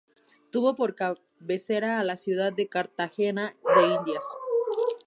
Tuvo 0.49 0.73
por 0.73 0.95
cabecera 0.95 1.99
a 1.99 2.03
la 2.03 2.17
ciudad 2.17 2.51
de 2.51 2.67
Cartagena 2.67 3.53
de 3.75 3.83
Indias. 3.85 4.25